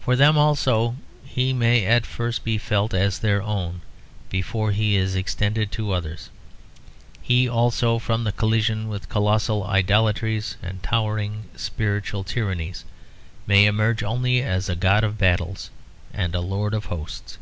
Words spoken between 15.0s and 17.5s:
of Battles and a Lord of Hosts.